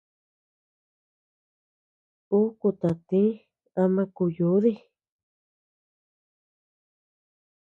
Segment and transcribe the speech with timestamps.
[2.37, 3.29] Ú katatïi
[3.83, 4.77] ama kúu yúdii.